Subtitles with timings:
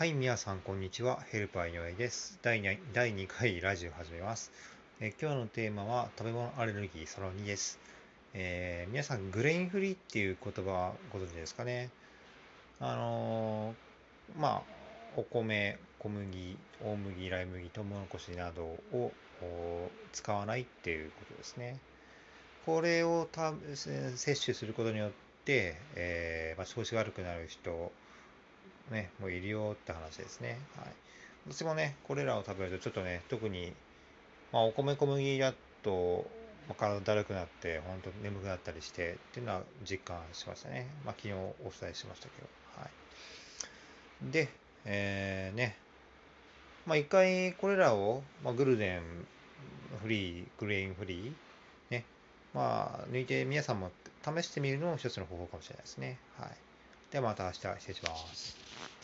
[0.00, 1.20] はい、皆さん、こんにちは。
[1.30, 2.38] ヘルパー井上です。
[2.40, 4.50] 第 2, 第2回ラジオ始めます。
[4.98, 7.78] え今日のテーマは食べ物アレルギーその2です。
[8.32, 11.90] えー、皆さん、グレインフリーっていう言葉ご存知ですかね？
[12.80, 14.62] あのー、まあ、
[15.18, 19.12] お米、小麦、大麦、ライ麦、トウモロコシなどを
[20.12, 21.78] 使わないっていうことですね。
[22.64, 25.10] これをた摂取することによっ
[25.44, 27.92] て、えーまあ、調子が悪くなる人、
[28.90, 30.58] ね、もういるよって話ですね。
[30.76, 30.92] はい。
[31.46, 33.72] 私もね、これらを食べるとちょっとね、特に、
[34.52, 36.26] まあ、お米小麦だと、
[36.68, 40.86] ま、体だるくなって、本当眠くなったりして、っていうのは実感しましたね。
[41.04, 42.48] まあ、昨日お伝えしましたけど。
[42.80, 42.88] は
[44.28, 44.32] い。
[44.32, 44.48] で、
[44.84, 45.76] えー、ね、
[46.86, 49.02] まあ、一回これらを、まあ、グルデン
[50.02, 51.32] フリー、グレインフリー、
[51.90, 52.04] ね、
[52.54, 53.90] まあ、抜いて皆さんも
[54.24, 56.18] 試してみるのも一つの方法かもしれないですね。
[56.38, 56.50] はい。
[57.10, 58.99] ではまた明日失礼します。